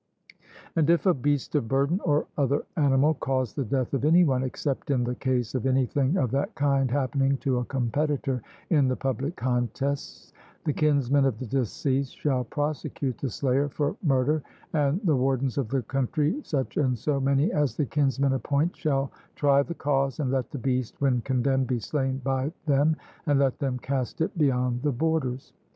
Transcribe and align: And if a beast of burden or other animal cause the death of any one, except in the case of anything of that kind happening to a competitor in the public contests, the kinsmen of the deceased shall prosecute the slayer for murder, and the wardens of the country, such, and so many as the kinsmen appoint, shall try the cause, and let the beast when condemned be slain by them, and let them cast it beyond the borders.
And 0.75 0.89
if 0.89 1.05
a 1.05 1.13
beast 1.13 1.53
of 1.53 1.67
burden 1.67 1.99
or 2.03 2.25
other 2.35 2.63
animal 2.75 3.13
cause 3.13 3.53
the 3.53 3.63
death 3.63 3.93
of 3.93 4.03
any 4.03 4.23
one, 4.23 4.41
except 4.41 4.89
in 4.89 5.03
the 5.03 5.13
case 5.13 5.53
of 5.53 5.67
anything 5.67 6.17
of 6.17 6.31
that 6.31 6.55
kind 6.55 6.89
happening 6.89 7.37
to 7.45 7.59
a 7.59 7.65
competitor 7.65 8.41
in 8.71 8.87
the 8.87 8.95
public 8.95 9.35
contests, 9.35 10.33
the 10.65 10.73
kinsmen 10.73 11.23
of 11.25 11.37
the 11.37 11.45
deceased 11.45 12.17
shall 12.17 12.45
prosecute 12.45 13.19
the 13.19 13.29
slayer 13.29 13.69
for 13.69 13.95
murder, 14.01 14.41
and 14.73 14.99
the 15.03 15.15
wardens 15.15 15.59
of 15.59 15.69
the 15.69 15.83
country, 15.83 16.39
such, 16.41 16.77
and 16.77 16.97
so 16.97 17.19
many 17.19 17.51
as 17.51 17.77
the 17.77 17.85
kinsmen 17.85 18.33
appoint, 18.33 18.75
shall 18.75 19.11
try 19.35 19.61
the 19.61 19.75
cause, 19.75 20.19
and 20.19 20.31
let 20.31 20.49
the 20.49 20.57
beast 20.57 20.99
when 20.99 21.21
condemned 21.21 21.67
be 21.67 21.77
slain 21.77 22.17
by 22.23 22.51
them, 22.65 22.95
and 23.27 23.37
let 23.37 23.59
them 23.59 23.77
cast 23.77 24.19
it 24.19 24.35
beyond 24.35 24.81
the 24.81 24.91
borders. 24.91 25.53